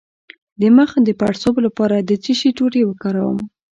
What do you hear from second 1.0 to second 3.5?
د پړسوب لپاره د څه شي ټوټې وکاروم؟